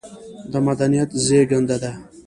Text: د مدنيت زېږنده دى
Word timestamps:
د 0.51 0.53
مدنيت 0.67 1.09
زېږنده 1.25 1.77
دى 1.83 1.93